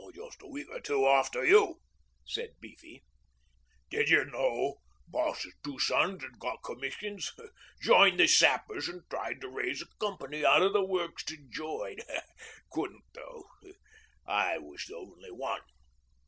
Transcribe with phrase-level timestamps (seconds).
[0.15, 1.79] 'Just a week or two after you,'
[2.25, 3.03] said Beefy.
[3.91, 4.77] 'Didjer know
[5.07, 7.31] boss's two sons had got commissions?
[7.79, 11.97] Joined the Sappers an' tried to raise a company out o' the works to join.
[12.71, 13.43] Couldn't though.
[14.25, 15.61] I was the only one.'